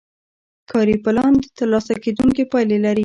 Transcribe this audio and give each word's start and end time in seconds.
کاري 0.71 0.95
پلان 1.05 1.33
ترلاسه 1.57 1.93
کیدونکې 2.03 2.43
پایلې 2.51 2.77
لري. 2.85 2.99